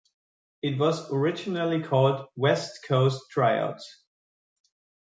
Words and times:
It 0.63 0.79
was 0.79 1.13
originally 1.13 1.83
called 1.83 2.25
"West 2.35 2.79
Coast 2.87 3.25
Tryouts". 3.29 4.01